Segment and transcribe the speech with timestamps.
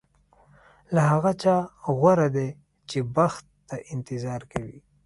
[0.93, 1.55] له هغه چا
[1.97, 2.49] غوره دی
[2.89, 4.77] چې بخت ته انتظار کوي.